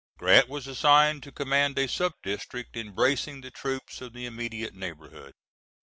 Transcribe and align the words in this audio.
Grant 0.17 0.49
was 0.49 0.65
assigned 0.65 1.21
to 1.21 1.31
command 1.31 1.77
a 1.77 1.87
sub 1.87 2.13
district 2.23 2.75
embracing 2.75 3.41
the 3.41 3.51
troops 3.51 4.01
of 4.01 4.13
the 4.13 4.25
immediate 4.25 4.73
neighborhood. 4.73 5.35